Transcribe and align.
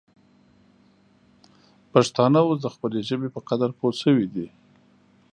پښتانه 1.91 2.39
اوس 2.45 2.57
د 2.63 2.67
خپلې 2.75 2.99
ژبې 3.09 3.29
په 3.35 3.41
قدر 3.49 3.69
پوه 3.79 3.93
سوي 4.01 4.27
دي. 4.35 4.47